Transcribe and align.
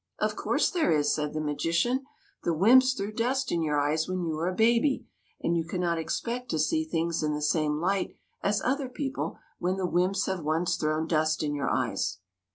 "Of 0.19 0.35
course 0.35 0.71
there 0.71 0.89
is/' 0.91 1.13
said 1.13 1.35
the 1.35 1.39
magician:" 1.39 2.05
the 2.43 2.55
wymps 2.55 2.93
threw 2.97 3.11
dust 3.13 3.51
in 3.51 3.61
your 3.61 3.79
eyes 3.79 4.07
when 4.07 4.23
you 4.23 4.31
were 4.33 4.47
a 4.47 4.55
baby; 4.55 5.05
and 5.41 5.55
you 5.55 5.63
cannot 5.63 5.99
expect 5.99 6.49
to 6.49 6.57
see 6.57 6.83
things 6.83 7.21
in 7.21 7.35
the 7.35 7.41
same 7.43 7.79
light 7.79 8.15
as 8.41 8.63
other 8.63 8.89
people 8.89 9.37
when 9.59 9.77
the 9.77 9.85
wymps 9.85 10.25
have 10.25 10.43
once 10.43 10.75
thrown 10.75 11.05
dust 11.05 11.43
in 11.43 11.53
your 11.53 11.69
eyes." 11.69 12.17